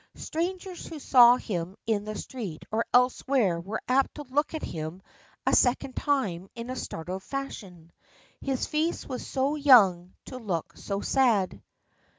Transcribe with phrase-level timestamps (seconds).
[0.15, 4.99] Strangers who saw him in the street or elsewhere were apt to look at him
[5.45, 7.91] a second time in a startled fashion.
[8.41, 11.61] His face was so young to look so sad.